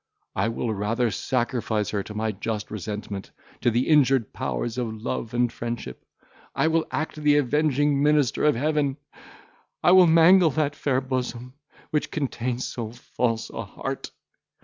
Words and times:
I 0.35 0.47
will 0.47 0.73
rather 0.73 1.11
sacrifice 1.11 1.91
her 1.91 2.01
to 2.01 2.15
my 2.15 2.31
just 2.31 2.71
resentment, 2.71 3.29
to 3.61 3.69
the 3.69 3.87
injured 3.87 4.33
powers 4.33 4.79
of 4.79 4.91
love 4.95 5.31
and 5.35 5.53
friendship. 5.53 6.03
I 6.55 6.69
will 6.69 6.87
act 6.89 7.17
the 7.17 7.37
avenging 7.37 8.01
minister 8.01 8.43
of 8.45 8.55
Heaven! 8.55 8.97
I 9.83 9.91
will 9.91 10.07
mangle 10.07 10.49
that 10.49 10.75
fair 10.75 11.01
bosom, 11.01 11.53
which 11.91 12.09
contains 12.09 12.65
so 12.65 12.89
false 12.93 13.51
a 13.51 13.63
heart! 13.63 14.09